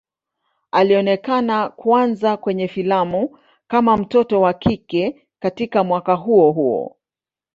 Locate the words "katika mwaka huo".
5.39-6.51